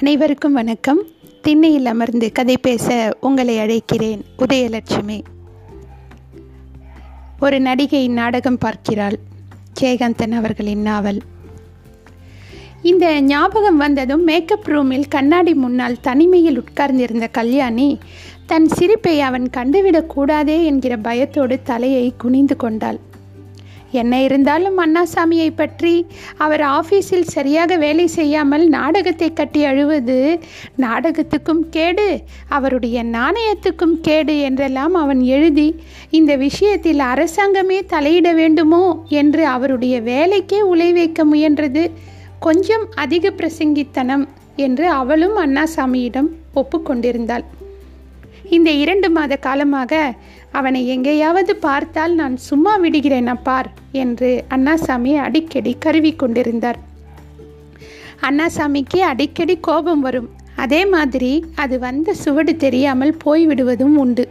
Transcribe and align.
அனைவருக்கும் 0.00 0.52
வணக்கம். 0.52 1.02
திண்ணையில் 1.42 1.86
அமர்ந்து 1.86 2.32
கதை 2.32 2.58
பேச 2.58 3.16
உங்களை 3.20 3.58
அழைக்கிறேன் 3.58 4.20
உதயலட்சுமி. 4.38 5.20
ஒரு 7.40 7.60
நடிகை 7.60 8.08
நாடகம் 8.08 8.58
பார்க்கிறாள். 8.58 9.18
ஜெயகாந்தன் 9.80 10.32
அவர்களின் 10.32 10.80
நாவல். 10.80 11.20
இந்த 12.82 13.20
ஞாபகம் 13.20 13.76
வந்ததும் 13.76 14.24
மேக்கப் 14.24 14.64
ரூமில் 14.64 15.08
கண்ணாடி 15.08 15.54
முன்னால் 15.54 16.00
தனிமையில் 16.00 16.58
உட்கார்ந்திருந்த 16.58 17.26
கல்யாணி 17.26 17.98
தன் 18.46 18.68
சிரிப்பை 18.68 19.20
அவன் 19.20 19.50
கண்டுவிடக்கூடாதே 19.56 20.64
என்கிற 20.64 20.96
பயத்தோடு 20.96 21.62
தலையை 21.62 22.14
குனிந்து 22.18 22.56
கொண்டாள். 22.56 22.98
என்ன 23.90 24.22
இருந்தாலும் 24.22 24.78
அண்ணாசாமியை 24.78 25.50
பற்றி 25.56 26.06
அவர் 26.36 26.60
ஆஃபீஸில் 26.60 27.22
சரியாக 27.22 27.76
வேலை 27.76 28.06
செய்யாமல் 28.06 28.68
நாடகத்தை 28.68 29.32
கட்டி 29.32 29.64
அழுவது 29.64 30.38
நாடகத்துக்கும் 30.76 31.68
கேடு 31.70 32.20
அவருடைய 32.48 33.02
நாணயத்துக்கும் 33.02 34.00
கேடு 34.00 34.40
என்றெல்லாம் 34.40 34.94
அவன் 34.94 35.20
எழுதி 35.20 35.80
இந்த 36.10 36.36
விஷயத்தில் 36.36 36.98
அரசாங்கமே 36.98 37.80
தலையிட 37.88 38.34
வேண்டுமோ 38.34 39.04
என்று 39.08 39.46
அவருடைய 39.46 40.00
வேலைக்கே 40.00 40.60
உலை 40.60 40.92
வைக்க 40.92 41.24
முயன்றது 41.24 41.90
கொஞ்சம் 42.38 42.86
அதிக 42.94 43.30
பிரசங்கித்தனம் 43.30 44.28
என்று 44.56 44.88
அவளும் 44.90 45.36
அண்ணாசாமியிடம் 45.36 46.28
ஒப்புக்கொண்டிருந்தாள். 46.54 47.44
இந்த 48.50 48.70
இரண்டு 48.70 49.10
மாத 49.10 49.36
காலமாக 49.36 50.14
அவனை 50.52 50.86
எங்கேயாவது 50.86 51.56
பார்த்தால் 51.56 52.14
நான் 52.14 52.36
சும்மா 52.36 52.76
விடுகிறேன் 52.76 53.26
அப்பார் 53.26 53.68
என்று 53.92 54.44
அண்ணாசாமி 54.50 55.16
அடிக்கடி 55.16 55.76
கருவி 55.78 56.12
கொண்டிருந்தார். 56.12 56.78
அண்ணாசாமிக்கு 58.20 58.96
அடிக்கடி 58.96 59.58
கோபம் 59.60 60.00
வரும். 60.00 60.30
அதே 60.56 60.86
மாதிரி 60.86 61.44
அது 61.54 61.78
வந்த 61.78 62.14
சுவடு 62.14 62.56
தெரியாமல் 62.56 63.16
போய்விடுவதும் 63.24 63.96
உண்டு. 63.96 64.28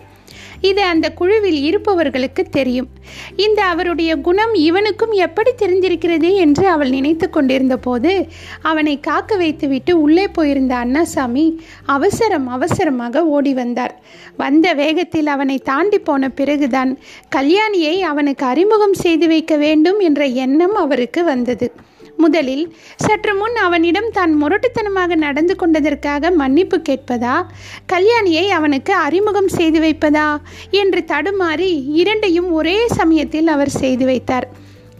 இது 0.61 0.81
அந்த 0.81 1.11
குழுவில் 1.11 1.61
இருப்பவர்களுக்கு 1.63 2.44
தெரியும். 2.44 2.88
இந்த 3.36 3.63
அவருடைய 3.63 4.16
குணம் 4.16 4.53
இவனுக்கும் 4.53 5.11
எப்படி 5.11 5.52
தெரிந்திருக்கிறது 5.58 6.36
என்று 6.36 6.67
அவள் 6.67 6.89
நினைத்து 6.89 7.30
கொண்டிருந்த 7.30 7.77
போது 7.77 8.27
அவனை 8.61 9.00
காக்க 9.00 9.35
வைத்துவிட்டு 9.35 10.02
உள்ளே 10.02 10.28
போயிருந்த 10.28 10.75
அண்ணாசாமி 10.75 11.58
அவசரம் 11.85 12.47
அவசரமாக 12.47 13.25
ஓடி 13.25 13.53
வந்தார். 13.53 13.95
வந்த 14.38 14.73
வேகத்தில் 14.73 15.28
அவனை 15.28 15.58
தாண்டி 15.58 16.00
போன 16.00 16.30
பிறகுதான் 16.30 16.97
கல்யாணியை 17.35 18.00
அவனுக்கு 18.00 18.45
அறிமுகம் 18.45 18.94
செய்து 18.94 19.28
வைக்க 19.28 19.55
வேண்டும் 19.58 20.00
என்ற 20.00 20.25
எண்ணம் 20.25 20.75
அவருக்கு 20.75 21.23
வந்தது. 21.23 21.72
முதலில் 22.18 22.76
சற்று 22.96 23.36
முன் 23.36 23.56
அவனிடம் 23.56 24.10
தான் 24.12 24.44
முரட்டுத்தனமாக 24.44 25.16
நடந்து 25.16 25.56
கொண்டதற்காக 25.60 26.34
மன்னிப்பு 26.34 26.82
கேட்பதா? 26.90 27.36
கல்யாணியை 27.94 28.48
அவனுக்கு 28.48 28.94
அறிமுகம் 28.94 29.48
செய்து 29.48 29.80
வைப்பதா? 29.80 30.38
என்று 30.72 31.04
தடுமாறி 31.08 31.86
இரண்டையும் 31.94 32.52
ஒரே 32.52 32.88
சமயத்தில் 32.88 33.48
அவர் 33.48 33.70
செய்து 33.70 34.06
வைத்தார். 34.06 34.48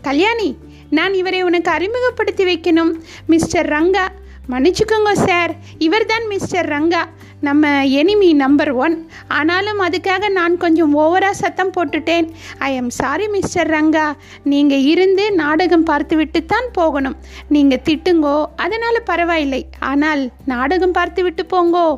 கல்யாணி 0.02 0.58
நான் 0.90 1.14
இவரை 1.14 1.42
உனக்கு 1.42 1.72
அறிமுகப்படுத்தி 1.72 2.44
வைக்கணும். 2.44 2.92
மிஸ்டர் 3.28 3.70
ரங்கா 3.70 4.06
மன்னிச்சுக்கோங்க 4.50 5.12
சார். 5.14 5.56
இவர்தான் 5.78 6.28
மிஸ்டர் 6.28 6.70
ரங்கா. 6.70 7.04
நம்ம 7.42 7.86
எனிமி 7.86 8.34
நம்பர் 8.34 8.72
ஒன் 8.72 9.10
ஆனாலும் 9.28 9.80
அதுக்காக 9.82 10.30
நான் 10.30 10.58
கொஞ்சம் 10.58 10.98
ஓவராக 10.98 11.30
சத்தம் 11.30 11.72
போட்டுட்டேன். 11.78 12.30
I 12.58 12.76
am 12.76 12.90
sorry 12.90 13.28
Mister 13.28 13.70
Ranga. 13.70 14.14
நீங்கள் 14.44 14.82
இருந்து 14.82 15.32
நாடகம் 15.32 15.84
பார்த்துவிட்டு 15.84 16.46
தான் 16.46 16.70
போகணும். 16.72 17.16
நீங்கள் 17.48 17.82
திட்டுங்கோ 17.86 18.46
அதனால் 18.56 19.04
பரவாயில்லை. 19.06 19.66
ஆனால் 19.80 20.32
நாடகம் 20.46 20.92
பார்த்து 20.92 21.24
விட்டு 21.24 21.46
போங்கோ. 21.54 21.96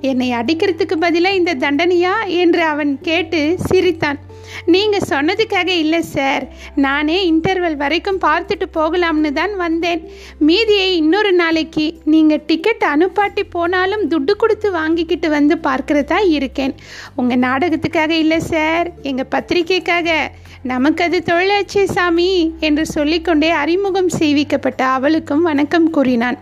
என்னை 0.00 0.32
அடிக்கிறதுக்கு 0.32 0.96
பதிலாக 1.00 1.34
இந்த 1.34 1.54
தண்டனையா? 1.54 2.26
என்று 2.26 2.62
அவன் 2.62 2.98
கேட்டு 3.02 3.56
சிரித்தான். 3.64 4.18
நீங்கள் 4.64 5.06
சொன்னதுக்காக 5.08 5.68
இல்லை 5.68 6.02
சார். 6.02 6.48
நானே 6.74 7.32
இன்டர்வல் 7.32 7.76
வரைக்கும் 7.76 8.20
பார்த்துட்டு 8.20 8.66
போகலாம்னு 8.74 9.32
தான் 9.32 9.56
வந்தேன். 9.56 10.02
மீதியை 10.38 10.96
இன்னொரு 10.96 11.32
நாளைக்கு 11.32 11.94
நீங்கள் 12.04 12.44
டிக்கெட் 12.46 12.84
அனுப்பாட்டி 12.94 13.44
போனாலும் 13.50 14.04
துட்டு 14.08 14.36
கொடுத்து 14.36 14.70
வாங்கிக்கிட்டு 14.70 15.30
வந்து 15.30 15.56
பார்க்குறதா 15.56 16.20
இருக்கேன். 16.28 16.74
உங்கள் 17.16 17.38
நாடகத்துக்காக 17.38 18.10
இல்லை 18.10 18.40
சார். 18.40 18.92
எங்கள் 19.02 19.32
பத்திரிக்கைக்காக. 19.36 20.28
நமக்கு 20.62 21.04
அது 21.04 21.22
தொழிலாட்சி 21.22 21.86
சாமி 21.86 22.56
என்று 22.60 22.86
சொல்லிக்கொண்டே 22.86 23.50
அறிமுகம் 23.50 24.08
செய்விக்கப்பட்ட 24.08 24.84
அவளுக்கும் 24.84 25.42
வணக்கம் 25.42 25.90
கூறினான். 25.90 26.38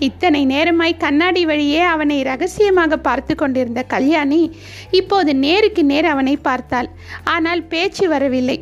இத்தனை 0.00 0.46
நேரமாய் 0.46 0.92
கண்ணாடி 0.96 1.44
வழியே 1.44 1.80
அவனை 1.80 2.22
ரகசியமாக 2.22 2.96
பார்த்து 2.96 3.34
கொண்டிருந்த 3.34 3.82
கல்யாணி 3.82 4.40
இப்போது 4.90 5.34
நேருக்கு 5.36 5.84
நேர் 5.84 6.04
அவனை 6.04 6.36
பார்த்தாள். 6.36 6.88
ஆனால் 7.24 7.62
பேச்சு 7.62 8.08
வரவில்லை. 8.08 8.58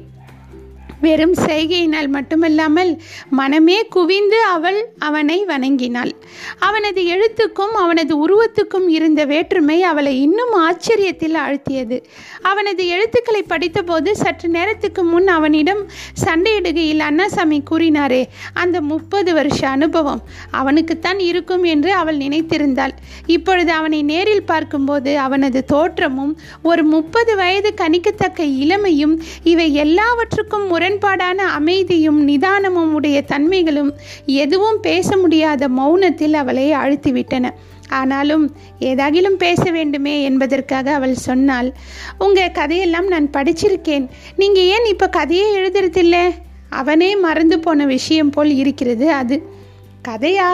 வெறும் 1.00 1.34
செய்கையினால் 1.47 2.09
மட்டுமல்லாமல் 2.09 2.91
மனமே 3.31 3.76
குவிந்து 3.86 4.38
அவள் 4.44 4.78
அவனை 4.98 5.36
வணங்கினாள். 5.44 6.12
அவனது 6.59 7.00
எழுத்துக்கும் 7.14 7.75
அவனது 7.82 8.14
உருவத்துக்கும் 8.25 8.86
இருந்த 8.88 9.20
வேற்றுமை 9.25 9.76
அவளை 9.82 10.14
இன்னும் 10.20 10.54
ஆச்சரியத்தில் 10.69 11.36
ஆழ்த்தியது. 11.44 11.98
அவனது 12.42 12.82
எழுத்துக்களை 12.86 13.42
படித்தபோது 13.48 14.10
சற்று 14.22 14.48
நேரத்துக்கு 14.48 15.04
முன் 15.04 15.28
அவனிடம் 15.28 15.82
சண்டையிடுகையில் 16.25 17.04
அண்ணாசாமி 17.09 17.60
கூறினாரே 17.70 18.22
அந்த 18.54 18.76
முப்பது 18.92 19.30
வருஷ 19.34 19.60
அனுபவம் 19.69 20.25
அவனுக்குத்தான் 20.50 21.22
இருக்கும் 21.28 21.65
என்று 21.75 21.92
அவள் 21.92 22.16
நினைத்திருந்தாள். 22.16 22.97
இப்பொழுது 23.36 23.72
அவனை 23.72 24.03
நேரில் 24.03 24.44
பார்க்கும்போது 24.44 25.12
அவனது 25.19 25.62
தோற்றமும் 25.65 26.34
ஒரு 26.62 26.84
முப்பது 26.94 27.32
வயது 27.36 27.72
கணிக்கத்தக்க 27.76 28.42
இளமையும் 28.65 29.16
இவை 29.44 29.69
எல்லாவற்றுக்கும் 29.84 30.66
முறை 30.66 30.86
முரண்பாடான 30.88 31.34
அமைதியும் 31.34 32.28
நிதானமும் 32.28 32.93
உடைய 32.93 33.25
தன்மைகளும் 33.28 33.91
எதுவும் 34.26 34.81
பேச 34.81 35.16
முடியாத 35.16 35.69
மௌனத்தில் 35.69 36.32
அவளை 36.32 36.72
அழுத்திவிட்டன. 36.72 37.50
ஆனாலும் 37.88 38.56
ஏதாகிலும் 38.81 39.38
பேச 39.38 39.71
வேண்டுமே 39.71 40.22
என்பதற்காக 40.22 40.94
அவள் 40.94 41.15
சொன்னாள் 41.15 41.72
உங்கள் 42.19 42.53
கதையெல்லாம் 42.53 43.06
நான் 43.06 43.31
படிச்சிருக்கேன். 43.31 44.09
நீங்கள் 44.37 44.62
ஏன் 44.62 44.84
இப்போ 44.84 45.09
கதையே 45.09 45.56
எழுதுறதில்ல? 45.56 46.31
அவனே 46.71 47.16
மறந்து 47.16 47.59
போன 47.59 47.87
விஷயம் 47.87 48.31
போல் 48.31 48.50
இருக்கிறது 48.50 49.12
அது. 49.12 49.37
கதையா? 50.04 50.48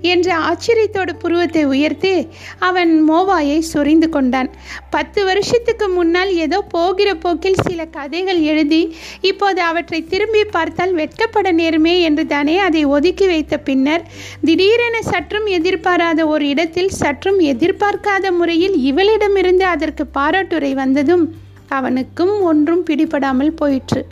என்ற 0.00 0.28
ஆச்சரியத்தோடு 0.48 1.12
புருவத்தை 1.18 1.64
உயர்த்தி 1.64 2.12
அவன் 2.58 2.92
மோவாயை 3.10 3.58
சொரிந்து 3.58 4.08
கொண்டான். 4.08 4.50
பத்து 4.90 5.24
வருஷத்துக்கு 5.24 5.88
முன்னால் 5.88 6.32
ஏதோ 6.34 6.60
போகிற 6.60 7.14
போக்கில் 7.14 7.60
சில 7.68 7.84
கதைகள் 7.84 8.40
எழுதி 8.40 8.80
இப்போது 9.20 9.62
அவற்றை 9.62 10.00
திரும்பி 10.04 10.44
பார்த்தால் 10.44 10.94
வெட்கப்பட 10.94 11.52
நேருமே 11.52 11.94
என்று 12.00 12.26
தானே 12.26 12.58
அதை 12.58 12.84
ஒதுக்கி 12.84 13.26
வைத்த 13.26 13.58
பின்னர் 13.58 14.04
திடீரென 14.44 15.02
சற்றும் 15.02 15.46
எதிர்பாராத 15.46 16.26
ஒரு 16.26 16.48
இடத்தில் 16.48 16.92
சற்றும் 17.02 17.40
எதிர்பார்க்காத 17.52 18.32
முறையில் 18.32 18.76
இவளிடமிருந்து 18.90 19.66
அதற்கு 19.74 20.06
பாராட்டுரை 20.14 20.74
வந்ததும் 20.74 21.26
அவனுக்கும் 21.68 22.40
ஒன்றும் 22.42 22.84
பிடிபடாமல் 22.84 23.56
போயிற்று. 23.56 24.02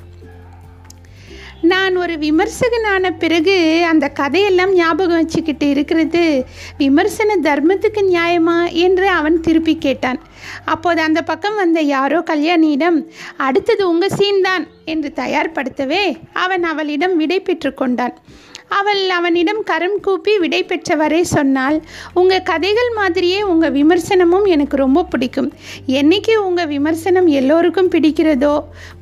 நான் 1.71 1.97
ஒரு 1.97 2.15
விமர்சகனான 2.15 3.11
பிறகு 3.19 3.55
அந்த 3.89 4.07
கதையெல்லாம் 4.09 4.73
ஞாபகம் 4.73 5.17
வச்சுக்கிட்டு 5.17 5.67
இருக்கிறது 5.69 6.23
விமர்சன 6.79 7.37
தர்மத்துக்கு 7.43 8.03
நியாயமா 8.09 8.73
என்று 8.73 9.09
அவன் 9.09 9.41
திருப்பி 9.41 9.75
கேட்டான். 9.79 10.21
அப்போது 10.65 11.01
அந்த 11.01 11.23
பக்கம் 11.23 11.55
வந்த 11.55 11.81
யாரோ 11.81 12.21
கல்யாணியிடம் 12.31 12.99
அடுத்தது 13.37 13.89
உங்கள் 13.89 14.17
சீன் 14.19 14.41
தான் 14.41 14.67
என்று 14.85 15.13
தயார்படுத்தவே 15.17 16.05
அவன் 16.33 16.63
அவளிடம் 16.63 17.17
விடை 17.17 17.41
பெற்று 17.41 17.75
கொண்டான். 17.75 18.17
அவள் 18.79 19.09
அவனிடம் 19.09 19.63
கரம் 19.65 19.99
கூப்பி 20.01 20.39
விடை 20.39 20.61
பெற்றவரே 20.65 21.21
சொன்னால் 21.21 21.79
உங்கள் 22.15 22.43
கதைகள் 22.43 22.91
மாதிரியே 22.95 23.43
உங்கள் 23.43 23.73
விமர்சனமும் 23.73 24.47
எனக்கு 24.47 24.77
ரொம்ப 24.77 25.05
பிடிக்கும். 25.05 25.51
என்னைக்கு 25.87 26.35
உங்கள் 26.37 26.67
விமர்சனம் 26.67 27.27
எல்லோருக்கும் 27.27 27.91
பிடிக்கிறதோ 27.91 28.55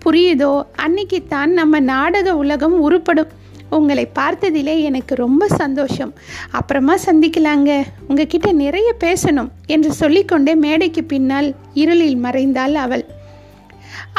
புரியுதோ 0.05 0.53
அன்னைக்குத்தான் 0.87 1.53
நம்ம 1.61 1.81
நாடக 1.93 2.37
உலகம் 2.37 2.77
உருப்படும். 2.91 3.31
உங்களை 3.71 4.05
பார்த்ததிலே 4.19 4.73
எனக்கு 4.81 5.15
ரொம்ப 5.15 5.47
சந்தோஷம். 5.47 6.13
அப்புறமா 6.51 6.95
சந்திக்கலாங்க. 7.07 7.71
உங்ககிட்ட 8.09 8.53
நிறைய 8.53 8.89
பேசணும் 9.05 9.51
என்று 9.67 9.93
சொல்லிக்கொண்டே 9.93 10.55
மேடைக்கு 10.55 11.05
பின்னால் 11.05 11.51
இருளில் 11.75 12.19
மறைந்தாள் 12.25 12.77
அவள். 12.87 13.05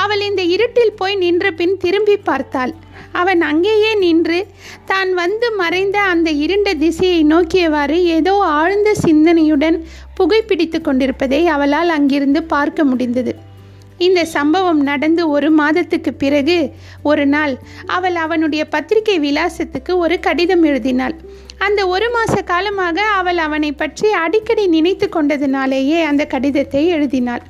அவள் 0.03 0.23
இந்த 0.29 0.41
இருட்டில் 0.55 0.97
போய் 0.99 1.15
நின்ற 1.15 1.51
பின் 1.51 1.75
திரும்பி 1.77 2.15
பார்த்தாள். 2.29 2.73
அவன் 3.11 3.41
அங்கேயே 3.41 3.91
நின்று 4.03 4.39
தான் 4.85 5.11
வந்து 5.13 5.47
மறைந்த 5.61 5.97
அந்த 6.13 6.29
இருண்ட 6.43 6.69
திசையை 6.73 7.21
நோக்கியவாறு 7.23 7.97
ஏதோ 8.17 8.33
ஆழ்ந்த 8.57 8.89
சிந்தனையுடன் 9.05 9.77
புகைப்பிடித்து 10.15 10.79
கொண்டிருப்பதை 10.81 11.41
அவளால் 11.55 11.93
அங்கிருந்து 11.97 12.41
பார்க்க 12.55 12.83
முடிந்தது. 12.83 13.33
இந்த 13.97 14.21
சம்பவம் 14.35 14.81
நடந்து 14.81 15.23
ஒரு 15.29 15.49
மாதத்துக்கு 15.51 16.11
பிறகு 16.13 16.57
ஒரு 17.09 17.25
நாள் 17.25 17.53
அவள் 17.95 18.17
அவனுடைய 18.23 18.63
பத்திரிகை 18.65 19.17
விலாசத்துக்கு 19.25 19.91
ஒரு 20.03 20.15
கடிதம் 20.19 20.63
எழுதினாள். 20.63 21.15
அந்த 21.65 21.81
ஒரு 21.87 22.07
மாத 22.09 22.35
காலமாக 22.51 22.99
அவள் 23.19 23.39
அவனை 23.47 23.71
பற்றி 23.73 24.09
அடிக்கடி 24.23 24.63
நினைத்து 24.67 25.07
கொண்டதினாலேயே 25.07 25.99
அந்த 26.03 26.25
கடிதத்தை 26.25 26.83
எழுதினாள். 26.87 27.43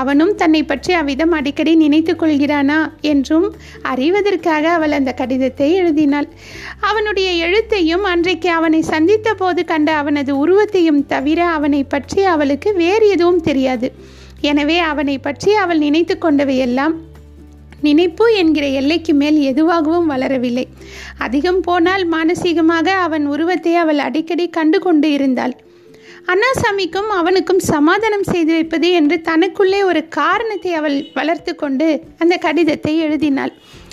அவனும் 0.00 0.32
தன்னை 0.40 0.62
பற்றி 0.64 0.92
அவ்விதம் 1.00 1.34
அடிக்கடி 1.38 1.72
நினைத்து 1.82 2.12
கொள்கிறானா 2.14 2.78
என்றும் 3.10 3.46
அறிவதற்காக 3.92 4.64
அவள் 4.76 4.96
அந்த 4.98 5.10
கடிதத்தை 5.20 5.68
எழுதினாள். 5.80 6.28
அவனுடைய 6.90 7.28
எழுத்தையும் 7.46 8.04
அன்றைக்கு 8.12 8.50
அவனை 8.58 8.80
சந்தித்த 8.92 9.34
போது 9.34 9.62
கண்ட 9.64 9.90
அவனது 10.02 10.34
உருவத்தையும் 10.44 11.02
தவிர 11.12 11.40
அவனை 11.56 11.82
பற்றி 11.94 12.22
அவளுக்கு 12.34 12.72
வேறு 12.82 13.08
எதுவும் 13.16 13.44
தெரியாது. 13.48 13.90
எனவே 14.50 14.78
அவனை 14.90 15.18
பற்றி 15.18 15.52
அவள் 15.62 15.84
நினைத்து 15.86 16.16
கொண்டவையெல்லாம் 16.18 16.96
நினைப்பு 17.86 18.24
என்கிற 18.40 18.66
எல்லைக்கு 18.78 19.12
மேல் 19.20 19.38
எதுவாகவும் 19.50 20.10
வளரவில்லை. 20.12 20.64
அதிகம் 21.24 21.60
போனால் 21.60 22.04
மானசீகமாக 22.14 22.88
அவன் 23.06 23.24
உருவத்தை 23.34 23.74
அவள் 23.82 24.00
அடிக்கடி 24.06 24.46
கண்டு 24.56 24.78
கொண்டு 24.86 25.08
இருந்தாள். 25.16 25.54
அண்ணாசாமிக்கும் 26.28 27.10
அவனுக்கும் 27.10 27.62
சமாதானம் 27.66 28.22
செய்து 28.22 28.52
வைப்பது 28.52 28.88
என்று 28.90 29.16
தனக்குள்ளே 29.20 29.80
ஒரு 29.84 30.08
காரணத்தை 30.08 30.72
அவள் 30.74 30.96
வளர்த்து 31.14 31.54
கொண்டு 31.54 31.88
அந்த 32.18 32.36
கடிதத்தை 32.36 32.94
எழுதினாள். 32.98 33.52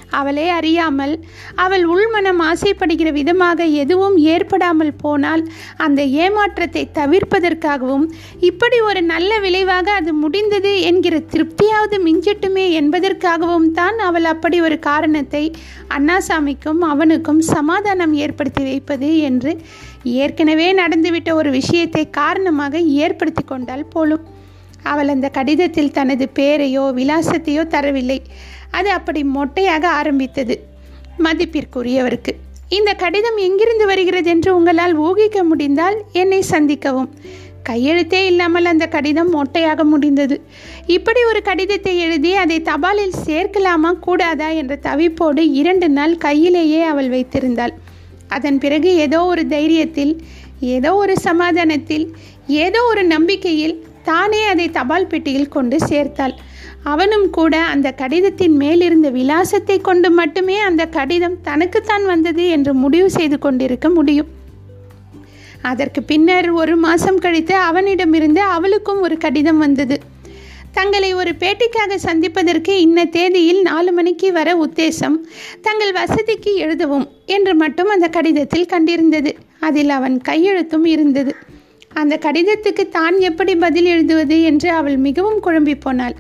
அவளே 0.10 0.50
அறியாமல் 0.50 1.14
அவள் 1.56 1.84
உள்மனம் 1.86 2.42
ஆசைப்படுகிற 2.42 3.10
விதமாக 3.12 3.66
எதுவும் 3.66 4.18
ஏற்படாமல் 4.26 4.94
போனால் 4.96 5.44
அந்த 5.78 6.02
ஏமாற்றத்தை 6.04 6.84
தவிர்ப்பதற்காகவும் 6.94 8.06
இப்படி 8.40 8.82
ஒரு 8.82 9.02
நல்ல 9.02 9.40
விளைவாக 9.40 9.92
அது 9.92 10.14
முடிந்தது 10.14 10.74
என்கிற 10.82 11.18
திருப்தியாவது 11.32 11.98
மிஞ்சட்டுமே 12.04 12.72
என்பதற்காகவும் 12.72 13.72
தான் 13.72 13.98
அவள் 14.00 14.24
அப்படி 14.24 14.60
ஒரு 14.62 14.80
காரணத்தை 14.80 15.44
அண்ணாசாமிக்கும் 15.88 16.82
அவனுக்கும் 16.84 17.42
சமாதானம் 17.48 18.14
ஏற்படுத்தி 18.14 18.64
வைப்பது 18.64 19.18
என்று 19.20 19.54
ஏற்கனவே 20.06 20.74
நடந்துவிட்ட 20.74 21.34
ஒரு 21.34 21.52
விஷயத்தை 21.52 22.10
காரணமாக 22.10 22.80
ஏற்படுத்தி 22.80 23.44
கொண்டால் 23.44 23.86
போலும். 23.86 24.24
அவள் 24.84 25.08
அந்த 25.08 25.30
கடிதத்தில் 25.30 25.92
தனது 25.92 26.30
பேரையோ 26.36 26.84
விலாசத்தையோ 26.94 27.64
தரவில்லை. 27.68 28.20
அது 28.72 28.90
அப்படி 28.90 29.24
மொட்டையாக 29.24 29.84
ஆரம்பித்தது 29.84 30.68
மதிப்பிற்குரியவருக்கு. 31.20 32.32
இந்த 32.70 32.94
கடிதம் 32.94 33.38
எங்கிருந்து 33.38 33.86
வருகிறது 33.86 34.30
என்று 34.30 34.56
உங்களால் 34.56 35.00
ஊகிக்க 35.00 35.44
முடிந்தால் 35.44 36.04
என்னை 36.12 36.44
சந்திக்கவும். 36.50 37.10
கையெழுத்தே 37.64 38.26
இல்லாமல் 38.26 38.66
அந்த 38.66 38.88
கடிதம் 38.88 39.34
மொட்டையாக 39.34 39.84
முடிந்தது. 39.84 40.42
இப்படி 40.88 41.24
ஒரு 41.24 41.42
கடிதத்தை 41.42 42.00
எழுதி 42.00 42.34
அதை 42.34 42.62
தபாலில் 42.62 43.16
சேர்க்கலாமா? 43.26 43.94
கூடாதா? 44.00 44.50
என்ற 44.50 44.80
தவிப்போடு 44.84 45.40
இரண்டு 45.54 45.90
நாள் 45.90 46.18
கையிலேயே 46.18 46.84
அவள் 46.84 47.10
வைத்திருந்தாள். 47.10 47.74
அதன் 48.38 48.58
பிறகு 48.58 48.90
ஏதோ 49.06 49.20
ஒரு 49.26 49.44
தைரியத்தில் 49.50 50.14
ஏதோ 50.76 50.92
ஒரு 50.96 51.16
சமாதானத்தில் 51.18 52.06
ஏதோ 52.64 52.82
ஒரு 52.84 53.04
நம்பிக்கையில் 53.06 53.76
தானே 54.04 54.42
அதை 54.46 54.66
தபால் 54.70 55.10
பெட்டியில் 55.12 55.54
கொண்டு 55.56 55.78
சேர்த்தாள். 55.90 56.36
அவனும் 56.84 57.28
கூட 57.30 57.56
அந்த 57.74 57.88
கடிதத்தின் 58.02 58.56
மேலிருந்த 58.62 59.10
விலாசத்தை 59.10 59.78
கொண்டு 59.82 60.10
மட்டுமே 60.12 60.58
அந்த 60.60 60.84
கடிதம் 60.98 61.38
தனக்குத்தான் 61.44 62.06
வந்தது 62.06 62.44
என்று 62.48 62.74
முடிவு 62.84 63.10
செய்து 63.18 63.38
கொண்டிருக்க 63.40 63.90
முடியும். 63.90 64.30
அதற்கு 65.72 66.02
பின்னர் 66.04 66.50
ஒரு 66.62 66.76
மாதம் 66.78 67.18
கழித்து 67.18 67.56
அவனிடமிருந்து 67.70 68.42
அவளுக்கும் 68.56 69.02
ஒரு 69.02 69.18
கடிதம் 69.18 69.62
வந்தது. 69.66 69.98
தங்களை 70.78 71.10
ஒரு 71.22 71.32
பேட்டிக்காக 71.42 71.98
சந்திப்பதற்கு 72.06 72.74
இன்ன 72.86 73.06
தேதியில் 73.16 73.62
நாலு 73.70 73.92
மணிக்கு 73.98 74.30
வர 74.38 74.50
உத்தேசம் 74.66 75.18
தங்கள் 75.68 75.94
வசதிக்கு 76.00 76.52
எழுதவும் 76.66 77.06
என்று 77.36 77.54
மட்டும் 77.64 77.92
அந்த 77.96 78.08
கடிதத்தில் 78.16 78.72
கண்டிருந்தது. 78.74 79.34
அதில் 79.68 79.92
அவன் 79.98 80.16
கையெழுத்தும் 80.30 80.88
இருந்தது. 80.94 81.34
அந்த 82.02 82.16
கடிதத்துக்கு 82.26 82.84
தான் 82.96 83.18
எப்படி 83.28 83.54
பதில் 83.56 83.88
எழுதுவது 83.92 84.38
என்று 84.50 84.70
அவள் 84.80 84.98
மிகவும் 85.06 85.40
குழம்பி 85.46 85.76
போனாள். 85.76 86.16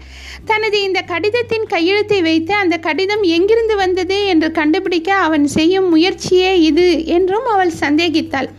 தனது 0.45 0.77
இந்த 0.87 0.99
கடிதத்தின் 1.11 1.65
கையெழுத்தை 1.73 2.19
வைத்து 2.27 2.53
அந்த 2.61 2.75
கடிதம் 2.85 3.23
எங்கிருந்து 3.37 3.75
வந்தது 3.81 4.19
என்று 4.33 4.49
கண்டுபிடிக்க 4.59 5.09
அவன் 5.25 5.47
செய்யும் 5.55 5.89
முயற்சியே 5.93 6.51
இது 6.69 6.85
என்றும் 7.17 7.49
அவள் 7.55 7.73
சந்தேகித்தாள். 7.83 8.49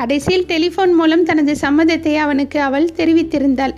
கடைசியில் 0.00 0.48
டெலிஃபோன் 0.52 0.94
மூலம் 1.00 1.26
தனது 1.30 1.52
சம்மதத்தை 1.64 2.14
அவனுக்கு 2.24 2.60
அவள் 2.68 2.88
தெரிவித்திருந்தாள். 2.96 3.74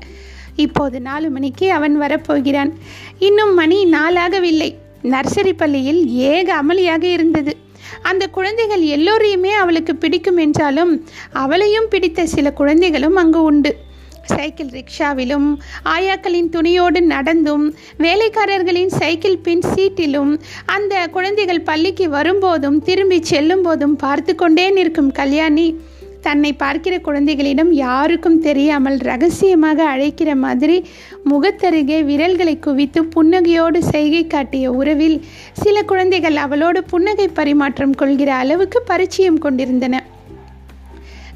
இப்போது 0.56 1.00
நாலு 1.00 1.30
மணிக்கு 1.30 1.72
அவன் 1.72 2.00
வரப்போகிறான். 2.00 2.72
இன்னும் 3.18 3.54
மணி 3.54 3.84
நாளாகவில்லை. 3.84 4.76
நர்சரி 5.02 5.52
பள்ளியில் 5.56 6.08
ஏக 6.08 6.62
அமளியாக 6.62 7.02
இருந்தது. 7.02 7.56
அந்த 8.02 8.26
குழந்தைகள் 8.26 8.80
எல்லோரையுமே 8.80 9.52
அவளுக்கு 9.52 9.96
பிடிக்கும் 9.96 10.36
என்றாலும் 10.36 11.04
அவளையும் 11.32 11.88
பிடித்த 11.88 12.26
சில 12.26 12.52
குழந்தைகளும் 12.52 13.16
அங்கு 13.16 13.42
உண்டு. 13.42 13.76
சைக்கிள் 14.22 14.66
ரிக்ஷாவிலும் 14.66 15.56
ஆயாக்களின் 15.84 16.48
துணியோடு 16.50 17.00
நடந்தும் 17.00 17.74
வேலைக்காரர்களின் 17.98 18.86
சைக்கிள் 18.86 19.38
பின் 19.38 19.62
சீட்டிலும் 19.74 20.40
அந்த 20.66 21.06
குழந்தைகள் 21.06 21.60
பள்ளிக்கு 21.60 22.08
வரும்போதும் 22.08 22.82
திரும்பி 22.82 23.18
செல்லும் 23.22 23.62
போதும் 23.62 23.96
பார்த்து 23.96 24.34
கொண்டே 24.34 24.70
நிற்கும் 24.70 25.12
கல்யாணி 25.12 25.80
தன்னை 26.22 26.52
பார்க்கிற 26.52 26.98
குழந்தைகளிடம் 26.98 27.72
யாருக்கும் 27.72 28.40
தெரியாமல் 28.40 28.98
ரகசியமாக 28.98 29.84
அழைக்கிற 29.84 30.36
மாதிரி 30.36 30.84
முகத்தருகே 31.30 32.04
விரல்களை 32.04 32.58
குவித்து 32.58 33.04
புன்னகையோடு 33.04 33.78
செய்கை 33.78 34.26
காட்டிய 34.26 34.72
உறவில் 34.72 35.20
சில 35.52 35.82
குழந்தைகள் 35.82 36.36
அவளோடு 36.36 36.84
புன்னகை 36.84 37.28
பரிமாற்றம் 37.28 37.94
கொள்கிற 37.94 38.34
அளவுக்கு 38.34 38.82
பரிச்சயம் 38.86 39.38
கொண்டிருந்தன. 39.38 40.02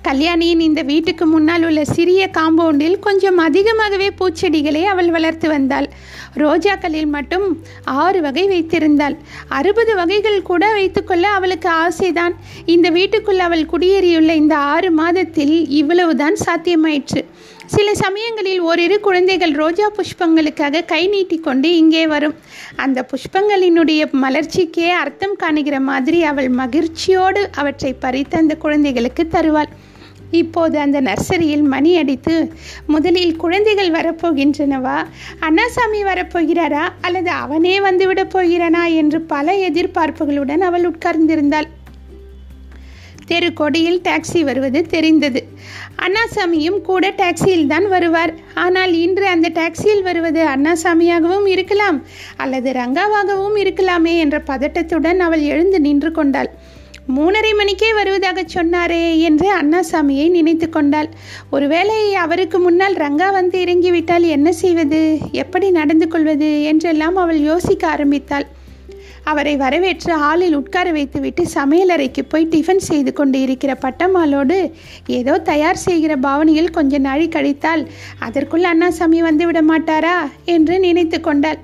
கல்யாணியின் 0.03 0.61
இந்த 0.61 0.83
வீட்டுக்கு 0.83 1.27
முன்னால் 1.27 1.65
உள்ள 1.65 1.85
சிறிய 1.85 2.31
காம்பவுண்டில் 2.39 2.99
கொஞ்சம் 2.99 3.39
அதிகமாகவே 3.39 4.11
பூச்செடிகளை 4.19 4.83
அவள் 4.83 5.11
வளர்த்து 5.11 5.49
வந்தாள். 5.49 5.89
ரோஜாக்களில் 6.37 7.07
மட்டும் 7.07 7.47
ஆறு 7.85 8.21
வகை 8.21 8.45
வைத்திருந்தாள். 8.49 9.17
அறுபது 9.49 9.95
வகைகள் 9.95 10.43
கூட 10.43 10.73
வைத்துக்கொள்ள 10.73 11.29
அவளுக்கு 11.29 11.71
ஆசைதான். 11.71 12.35
இந்த 12.67 12.91
வீட்டுக்குள் 12.91 13.39
அவள் 13.39 13.67
குடியேறியுள்ள 13.73 14.35
இந்த 14.35 14.57
ஆறு 14.57 14.91
மாதத்தில் 14.91 15.69
இவ்வளவுதான் 15.69 16.37
சாத்தியமாயிற்று. 16.47 17.23
சில 17.67 17.95
சமயங்களில் 17.95 18.61
ஓரிரு 18.61 19.01
குழந்தைகள் 19.01 19.51
ரோஜா 19.51 19.91
புஷ்பங்களுக்காக 19.91 20.85
கை 20.85 21.03
நீட்டிக்கொண்டு 21.07 21.77
இங்கே 21.77 22.07
வரும். 22.07 22.35
அந்த 22.77 23.09
புஷ்பங்களினுடைய 23.13 24.03
மலர்ச்சிக்கே 24.25 24.89
அர்த்தம் 25.03 25.37
காணுகிற 25.37 25.81
மாதிரி 25.81 26.23
அவள் 26.23 26.49
மகிழ்ச்சியோடு 26.49 27.51
அவற்றை 27.55 27.93
பறித்து 27.93 28.39
அந்த 28.39 28.57
குழந்தைகளுக்கு 28.57 29.29
தருவாள். 29.29 29.71
இப்போது 30.31 30.79
அந்த 30.79 31.01
நர்சரியில் 31.01 31.63
மணி 31.63 31.97
அடித்து 31.97 32.53
முதலில் 32.87 33.37
குழந்தைகள் 33.37 33.91
வரப்போகின்றனவா? 33.91 35.05
அண்ணாசாமி 35.41 36.03
வரப்போகிறாரா? 36.03 36.89
அல்லது 37.01 37.31
அவனே 37.31 37.81
வந்துவிடப் 37.81 38.31
போகிறானா? 38.31 38.87
என்று 38.87 39.21
பல 39.21 39.53
எதிர்பார்ப்புகளுடன் 39.53 40.59
அவள் 40.59 40.91
உட்கார்ந்திருந்தாள். 40.91 41.65
தெரு 43.27 43.53
கொடியில் 43.53 44.01
டாக்ஸி 44.01 44.41
வருவது 44.41 44.87
தெரிந்தது. 44.87 45.49
அண்ணாசாமியும் 45.99 46.81
கூட 46.81 47.11
டாக்ஸியில் 47.11 47.67
தான் 47.67 47.89
வருவார். 47.89 48.35
ஆனால் 48.55 48.93
இன்று 48.93 49.27
அந்த 49.27 49.49
டாக்ஸியில் 49.49 50.03
வருவது 50.03 50.47
அண்ணாசாமியாகவும் 50.47 51.47
இருக்கலாம் 51.47 52.03
அல்லது 52.37 52.73
ரங்காவாகவும் 52.73 53.57
இருக்கலாமே 53.57 54.19
என்ற 54.19 54.43
பதட்டத்துடன் 54.47 55.19
அவள் 55.19 55.41
எழுந்து 55.41 55.81
நின்று 55.81 56.13
கொண்டாள். 56.13 56.51
மூணரை 57.17 57.57
மணிக்கே 57.57 57.93
வருவதாக 57.93 58.45
சொன்னாரே 58.55 59.19
என்று 59.19 59.49
அண்ணாசாமியை 59.59 60.31
நினைத்து 60.31 60.69
கொண்டாள். 60.69 61.09
ஒருவேளை 61.51 62.15
அவருக்கு 62.15 62.59
முன்னால் 62.59 62.95
ரங்கா 62.95 63.33
வந்து 63.33 63.59
இறங்கிவிட்டால் 63.65 64.27
என்ன 64.29 64.53
செய்வது? 64.53 65.19
எப்படி 65.33 65.71
நடந்து 65.71 66.09
கொள்வது? 66.09 66.63
என்றெல்லாம் 66.63 67.17
அவள் 67.17 67.41
யோசிக்க 67.41 67.89
ஆரம்பித்தாள். 67.89 68.47
அவரை 69.25 69.57
வரவேற்று 69.57 70.13
ஹாலில் 70.15 70.55
உட்கார 70.55 70.93
வைத்துவிட்டு 70.93 71.43
சமையலறைக்கு 71.55 72.23
போய் 72.29 72.49
டிஃபன் 72.51 72.87
செய்து 72.89 73.13
கொண்டு 73.13 73.41
இருக்கிற 73.41 73.73
பட்டம்மாளோடு 73.83 74.57
ஏதோ 75.07 75.35
தயார் 75.39 75.83
செய்கிற 75.87 76.17
பாவனையில் 76.17 76.71
கொஞ்ச 76.71 76.99
நாழி 76.99 77.29
கழித்தால் 77.29 77.83
அதற்குள் 78.19 78.65
அண்ணாசாமி 78.73 79.19
வந்து 79.19 79.47
விட 79.47 79.63
மாட்டாரா 79.63 80.17
என்று 80.45 80.79
நினைத்து 80.79 81.21
கொண்டாள். 81.21 81.61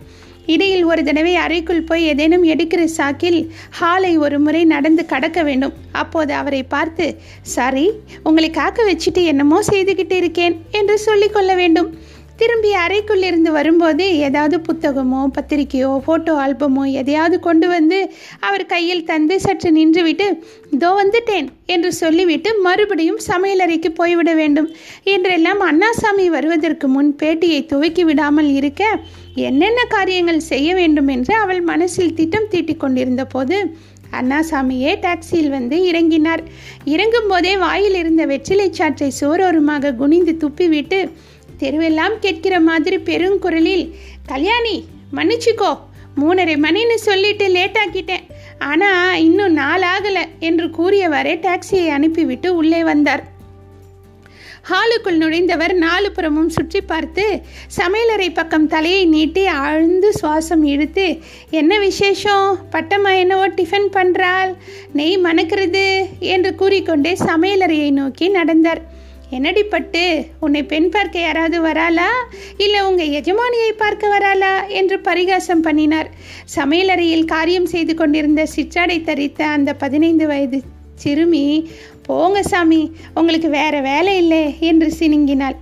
இடையில் 0.46 0.84
ஒரு 0.90 1.02
தடவை 1.08 1.34
அறைக்குள் 1.44 1.86
போய் 1.90 2.06
ஏதேனும் 2.10 2.44
எடுக்கிற 2.52 2.82
சாக்கில் 2.96 3.40
ஹாலை 3.78 4.12
ஒரு 4.24 4.38
முறை 4.40 4.62
நடந்து 4.74 5.04
கடக்க 5.12 5.42
வேண்டும். 5.42 5.74
அப்போது 6.02 6.34
அவரை 6.40 6.62
பார்த்து 6.74 7.06
சாரி 7.54 7.86
உங்களை 8.22 8.50
காக்க 8.50 8.84
வச்சுட்டு 8.90 9.24
என்னமோ 9.32 9.60
செய்துகிட்டு 9.72 10.16
இருக்கேன் 10.22 10.56
என்று 10.80 10.98
சொல்லிக்கொள்ள 10.98 11.54
வேண்டும். 11.62 11.90
திரும்பி 12.36 12.70
அறைக்குள்ளிருந்து 12.74 13.50
வரும்போது 13.50 14.04
ஏதாவது 14.18 14.56
புத்தகமோ 14.58 15.20
பத்திரிக்கையோ 15.36 15.90
ஃபோட்டோ 16.06 16.32
ஆல்பமோ 16.44 16.84
எதையாவது 16.92 17.36
கொண்டு 17.40 17.68
வந்து 17.68 17.98
அவர் 18.40 18.64
கையில் 18.66 19.04
தந்து 19.04 19.36
சற்று 19.40 19.70
நின்றுவிட்டு 19.70 20.26
இதோ 20.70 20.90
வந்துட்டேன் 21.00 21.48
என்று 21.66 21.92
சொல்லிவிட்டு 21.92 22.50
மறுபடியும் 22.60 23.20
சமையலறைக்கு 23.28 23.90
போய்விட 23.94 24.34
வேண்டும். 24.34 24.68
என்றெல்லாம் 25.14 25.62
அண்ணாசாமி 25.70 26.26
வருவதற்கு 26.26 26.88
முன் 26.88 27.10
பேட்டியை 27.22 27.60
துவக்கி 27.66 28.04
விடாமல் 28.04 28.50
இருக்க 28.50 28.82
என்னென்ன 29.34 29.80
காரியங்கள் 29.88 30.46
செய்ய 30.52 30.68
வேண்டும் 30.74 31.08
என்று 31.08 31.34
அவள் 31.34 31.60
மனசில் 31.60 32.14
திட்டம் 32.14 32.50
தீட்டிக் 32.50 32.80
கொண்டிருந்த 32.80 33.24
போது 33.24 33.56
அண்ணாசாமியே 34.12 34.92
டாக்ஸியில் 35.00 35.48
வந்து 35.48 35.76
இறங்கினார். 35.90 36.42
இறங்கும் 36.84 37.26
போதே 37.28 37.56
வாயில் 37.56 37.94
இருந்த 37.94 38.22
வெற்றிலை 38.26 38.68
சாற்றை 38.78 39.08
சோரோருமாக 39.20 39.94
குனிந்து 39.94 40.34
துப்பிவிட்டு 40.42 41.00
தெருவெல்லாம் 41.62 42.16
கேட்கிற 42.24 42.54
மாதிரி 42.68 42.98
பெருங்குரலில் 43.10 43.86
கல்யாணி 44.32 44.76
மன்னிச்சுக்கோ 45.18 45.72
மூணரை 46.20 46.56
மணின்னு 46.64 46.96
சொல்லிட்டு 47.06 47.46
லேட் 47.54 47.78
ஆக்கிட்டேன். 47.80 48.26
ஆனால் 48.68 49.22
இன்னும் 49.24 49.56
நாள் 49.60 49.84
ஆகலை 49.94 50.22
என்று 50.48 50.66
கூறியவாறே 50.76 51.34
டாக்ஸியை 51.46 51.88
அனுப்பிவிட்டு 51.96 52.50
உள்ளே 52.60 52.82
வந்தார். 52.90 53.22
ஹாலுக்குள் 54.70 55.18
நுழைந்தவர் 55.22 55.74
நாலு 55.82 56.08
புறமும் 56.12 56.48
சுற்றி 56.54 56.80
பார்த்து 56.80 57.24
சமையலறை 57.76 58.28
பக்கம் 58.38 58.66
தலையை 58.72 59.02
நீட்டி 59.12 59.42
ஆழ்ந்து 59.46 60.08
சுவாசம் 60.20 60.64
இழுத்து 60.72 61.06
என்ன 61.60 61.78
விசேஷம்? 61.84 62.48
பட்டம்மா 62.72 63.12
என்னவோ 63.22 63.46
டிஃபன் 63.58 63.88
பண்ணுறாள் 63.96 64.52
நெய் 64.92 65.16
மணக்கிறது? 65.18 65.86
என்று 66.34 66.52
கூறிக்கொண்டே 66.54 67.12
சமையலறையை 67.28 67.90
நோக்கி 68.00 68.28
நடந்தார். 68.38 68.82
என்னடி 69.30 69.62
பட்டு? 69.62 70.24
உன்னை 70.40 70.64
பெண் 70.64 70.88
பார்க்க 70.88 71.20
யாராவது 71.20 71.62
வராளா? 71.62 72.08
இல்லை 72.56 72.80
உங்கள் 72.80 73.08
எஜமானியை 73.08 73.72
பார்க்க 73.76 74.08
வராளா? 74.08 74.68
என்று 74.68 75.00
பரிகாசம் 75.00 75.60
பண்ணினார். 75.60 76.10
சமையலறையில் 76.56 77.24
காரியம் 77.24 77.66
செய்து 77.66 77.94
கொண்டிருந்த 77.94 78.46
சிற்றாடை 78.56 79.04
தரித்த 79.04 79.42
அந்த 79.42 79.74
பதினைந்து 79.74 80.26
வயது 80.26 80.62
சிறுமி 80.94 81.70
போங்க 82.02 82.42
சாமி 82.42 82.92
உங்களுக்கு 83.14 83.48
வேற 83.48 83.80
வேலை 83.80 84.16
இல்லை 84.16 84.54
என்று 84.58 84.92
சினுங்கினாள். 84.98 85.56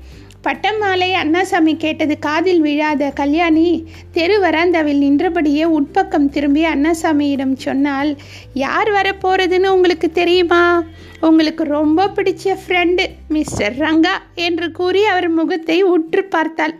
பட்டம் 0.47 0.79
மாலை 0.79 1.09
அண்ணாசாமி 1.13 1.73
கேட்டது 1.85 2.15
காதில் 2.19 2.61
விழாத 2.61 3.09
கல்யாணி 3.21 3.67
தெரு 4.17 4.37
வராந்தாவில் 4.43 5.01
நின்றபடியே 5.05 5.65
உட்பக்கம் 5.79 6.29
திரும்பி 6.35 6.63
அண்ணாசாமியிடம் 6.65 7.55
சொன்னால் 7.65 8.11
யார் 8.65 8.91
வரப்போறதுன்னு 8.93 9.69
உங்களுக்கு 9.77 10.11
தெரியுமா? 10.21 10.63
உங்களுக்கு 11.21 11.65
ரொம்ப 11.77 12.09
பிடிச்ச 12.17 12.57
ஃப்ரெண்டு 12.63 13.05
மிஸ்டர் 13.29 13.77
ரங்கா 13.79 14.15
என்று 14.47 14.67
கூறி 14.73 15.05
அவர் 15.05 15.29
முகத்தை 15.29 15.79
உற்று 15.95 16.25
பார்த்தாள். 16.25 16.75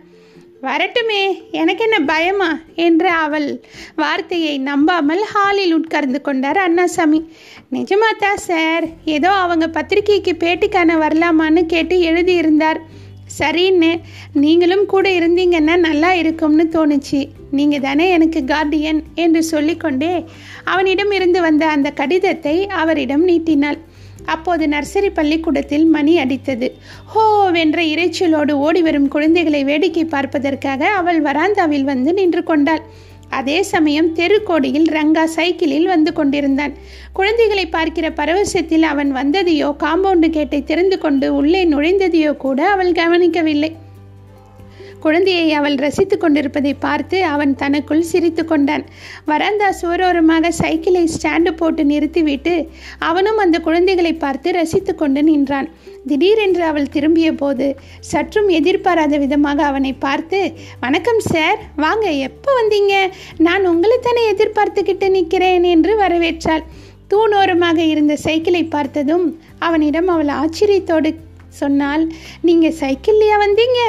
வரட்டுமே 0.61 1.23
எனக்கு 1.61 1.83
என்ன 1.83 1.97
பயமா? 2.11 2.51
என்று 2.85 3.09
அவள் 3.23 3.47
வார்த்தையை 3.95 4.53
நம்பாமல் 4.67 5.23
ஹாலில் 5.33 5.73
உட்கார்ந்து 5.73 6.21
கொண்டார் 6.21 6.59
அண்ணாசாமி. 6.67 7.19
நிஜமாத்தா 7.71 8.31
சார் 8.49 8.85
ஏதோ 9.15 9.31
அவங்க 9.43 9.67
பத்திரிகைக்கு 9.69 10.33
பேட்டிக்கான 10.43 10.97
வரலாமான்னு 11.03 11.63
கேட்டு 11.65 11.97
எழுதியிருந்தார். 12.11 12.81
சரின்னு 13.39 13.91
நீங்களும் 14.43 14.85
கூட 14.85 15.05
இருந்தீங்கன்னா 15.19 15.75
நல்லா 15.87 16.11
இருக்கும்னு 16.13 16.65
தோணுச்சு. 16.75 17.21
நீங்கள் 17.51 17.83
தானே 17.87 18.05
எனக்கு 18.09 18.39
கார்டியன் 18.47 19.01
என்று 19.23 19.43
சொல்லிக்கொண்டே 19.43 20.13
அவனிடம் 20.63 21.11
இருந்து 21.11 21.41
வந்த 21.41 21.65
அந்த 21.67 21.91
கடிதத்தை 21.91 22.55
அவரிடம் 22.81 23.23
நீட்டினாள். 23.23 23.79
அப்போது 24.33 24.65
நர்சரி 24.67 25.09
பள்ளிக்கூடத்தில் 25.13 25.85
மணி 25.85 26.13
அடித்தது. 26.19 26.67
ஹோ 27.13 27.23
வென்ற 27.55 27.79
இறைச்சலோடு 27.93 28.53
ஓடி 28.67 28.81
வரும் 28.81 29.07
குழந்தைகளை 29.07 29.63
வேடிக்கை 29.63 30.05
பார்ப்பதற்காக 30.05 30.87
அவள் 30.99 31.19
வராந்தாவில் 31.21 31.89
வந்து 31.91 32.13
நின்று 32.13 32.43
கொண்டாள். 32.43 32.83
அதே 33.29 33.61
சமயம் 33.61 34.15
தெருக்கோடியில் 34.15 34.89
ரங்கா 34.91 35.23
சைக்கிளில் 35.23 35.85
வந்து 35.85 36.13
கொண்டிருந்தான். 36.13 36.73
குழந்தைகளை 37.13 37.65
பார்க்கிற 37.65 38.09
பரவசத்தில் 38.09 38.81
அவன் 38.81 39.15
வந்ததையோ 39.15 39.75
காம்பவுண்டு 39.79 40.29
கேட்டை 40.29 40.63
திறந்து 40.63 40.97
கொண்டு 40.97 41.35
உள்ளே 41.35 41.65
நுழைந்ததையோ 41.65 42.37
கூட 42.37 42.69
அவள் 42.69 42.91
கவனிக்கவில்லை. 42.91 43.75
குழந்தையை 45.05 45.47
அவள் 45.59 45.75
ரசித்து 45.85 46.15
கொண்டிருப்பதை 46.17 46.73
பார்த்து 46.85 47.17
அவன் 47.33 47.53
தனக்குள் 47.61 48.07
சிரித்து 48.11 48.43
கொண்டான். 48.51 48.83
வராந்தா 49.31 49.69
சோரோரமாக 49.81 50.51
சைக்கிளை 50.61 51.03
ஸ்டாண்டு 51.15 51.51
போட்டு 51.61 51.83
நிறுத்திவிட்டு 51.91 52.53
அவனும் 53.09 53.41
அந்த 53.43 53.59
குழந்தைகளை 53.67 54.13
பார்த்து 54.23 54.51
ரசித்து 54.59 54.95
கொண்டு 55.01 55.23
நின்றான். 55.29 55.67
திடீரென்று 56.09 56.63
அவள் 56.69 56.91
திரும்பிய 56.95 57.29
போது 57.41 57.67
சற்றும் 58.11 58.49
எதிர்பாராத 58.59 59.17
விதமாக 59.23 59.59
அவனை 59.71 59.93
பார்த்து 60.05 60.39
வணக்கம் 60.83 61.21
சார் 61.31 61.59
வாங்க 61.83 62.07
எப்போ 62.29 62.49
வந்தீங்க? 62.59 62.95
நான் 63.47 63.69
உங்களைத்தானே 63.71 64.23
எதிர்பார்த்துக்கிட்டு 64.33 65.09
நிற்கிறேன் 65.17 65.67
என்று 65.75 65.93
வரவேற்றாள். 66.03 66.65
தூணோரமாக 67.11 67.79
இருந்த 67.93 68.13
சைக்கிளை 68.25 68.63
பார்த்ததும் 68.75 69.25
அவனிடம் 69.67 70.09
அவள் 70.15 70.33
ஆச்சரியத்தோடு 70.41 71.11
சொன்னால் 71.61 72.03
நீங்கள் 72.47 72.77
சைக்கிள்லையா 72.81 73.37
வந்தீங்க? 73.45 73.81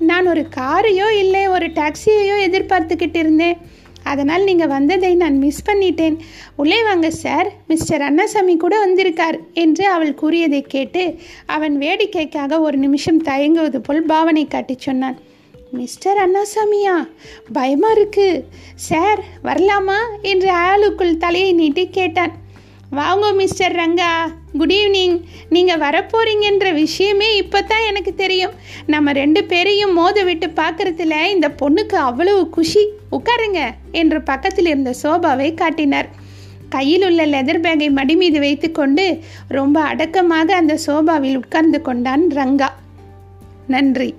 நான் 0.00 0.26
ஒரு 0.26 0.46
காரையோ 0.56 1.18
இல்லை 1.18 1.48
ஒரு 1.48 1.66
டாக்ஸியையோ 1.66 2.36
எதிர்பார்த்துக்கிட்டு 2.46 3.16
இருந்தேன். 3.16 3.56
அதனால் 4.02 4.44
நீங்கள் 4.44 4.66
வந்ததை 4.66 5.14
நான் 5.14 5.38
மிஸ் 5.38 5.66
பண்ணிட்டேன். 5.70 6.18
உள்ளே 6.56 6.82
வாங்க 6.82 7.10
சார் 7.10 7.52
மிஸ்டர் 7.66 8.00
அண்ணாசாமி 8.00 8.56
கூட 8.56 8.78
வந்திருக்கார் 8.78 9.38
என்று 9.54 9.88
அவள் 9.88 10.14
கூறியதை 10.14 10.62
கேட்டு 10.62 11.16
அவன் 11.46 11.78
வேடிக்கைக்காக 11.78 12.60
ஒரு 12.60 12.78
நிமிஷம் 12.78 13.22
தயங்குவது 13.22 13.80
போல் 13.80 14.02
பாவனை 14.02 14.48
காட்டி 14.48 14.76
சொன்னான். 14.78 15.18
மிஸ்டர் 15.70 16.16
அண்ணாசாமியா? 16.16 17.08
பயமாக 17.52 17.94
இருக்கு. 17.94 18.44
சார் 18.74 19.24
வரலாமா? 19.44 19.98
என்று 20.22 20.52
ஆளுக்குள் 20.52 21.16
தலையை 21.16 21.52
நீட்டி 21.52 21.88
கேட்டான். 21.90 22.39
வாங்க 22.90 23.32
மிஸ்டர் 23.32 23.74
ரங்கா. 23.76 24.12
குட் 24.58 24.72
ஈவினிங் 24.72 25.22
நீங்கள் 25.48 25.78
வரப்போறீங்கன்ற 25.78 26.72
விஷயமே 26.74 27.36
இப்போ 27.36 27.62
தான் 27.62 27.84
எனக்கு 27.86 28.14
தெரியும். 28.14 28.50
நம்ம 28.86 29.12
ரெண்டு 29.12 29.44
பேரையும் 29.44 29.92
மோத 29.92 30.22
விட்டு 30.22 30.46
பார்க்கறதுல 30.46 31.26
இந்த 31.34 31.48
பொண்ணுக்கு 31.48 31.94
அவ்வளவு 31.94 32.48
குஷி. 32.48 32.88
உட்காருங்க 33.12 33.60
என்று 33.92 34.22
பக்கத்தில் 34.22 34.66
இருந்த 34.66 34.92
சோபாவை 34.92 35.54
காட்டினார். 35.54 36.08
கையில் 36.68 37.04
உள்ள 37.04 37.26
லெதர் 37.26 37.64
பேக்கை 37.66 37.90
மடி 37.90 38.16
மீது 38.16 38.40
வைத்துக்கொண்டு 38.40 39.18
ரொம்ப 39.48 39.80
அடக்கமாக 39.80 40.54
அந்த 40.54 40.76
சோபாவில் 40.76 41.36
உட்கார்ந்து 41.36 41.82
கொண்டான் 41.82 42.26
ரங்கா. 42.34 42.68
நன்றி. 43.66 44.14